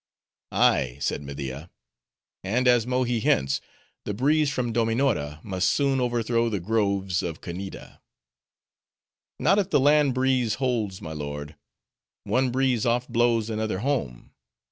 "Ay," 0.51 0.97
said 0.99 1.21
Media, 1.21 1.69
"and 2.43 2.67
as 2.67 2.87
Mohi 2.87 3.19
hints, 3.19 3.61
the 4.03 4.15
breeze 4.15 4.49
from 4.51 4.73
Dominora 4.73 5.39
must 5.43 5.67
soon 5.67 6.01
overthrow 6.01 6.49
the 6.49 6.59
groves 6.59 7.21
of 7.21 7.39
Kanneeda." 7.39 7.99
"Not 9.39 9.59
if 9.59 9.69
the 9.69 9.79
land 9.79 10.15
breeze 10.15 10.55
holds, 10.55 11.03
my 11.03 11.13
lord;—one 11.13 12.49
breeze 12.49 12.83
oft 12.83 13.11
blows 13.13 13.51
another 13.51 13.77
home. 13.81 14.31